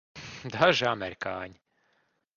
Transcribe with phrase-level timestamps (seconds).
[0.55, 1.57] Daži amerikāņi.